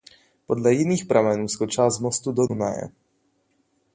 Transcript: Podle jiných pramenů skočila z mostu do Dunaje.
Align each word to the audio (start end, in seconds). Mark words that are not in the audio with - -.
Podle 0.45 0.73
jiných 0.73 1.05
pramenů 1.05 1.47
skočila 1.47 1.89
z 1.89 1.99
mostu 1.99 2.31
do 2.31 2.47
Dunaje. 2.47 2.89